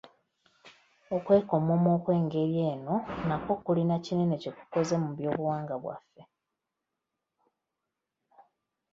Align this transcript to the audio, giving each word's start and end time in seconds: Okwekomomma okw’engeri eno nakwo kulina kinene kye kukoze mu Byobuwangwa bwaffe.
Okwekomomma 1.15 1.89
okw’engeri 1.97 2.57
eno 2.71 2.95
nakwo 3.27 3.53
kulina 3.63 3.95
kinene 4.05 4.35
kye 4.41 4.51
kukoze 4.57 4.95
mu 5.03 5.09
Byobuwangwa 5.17 5.75
bwaffe. 5.83 6.21